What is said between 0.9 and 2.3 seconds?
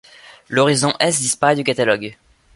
S disparaît du catalogue.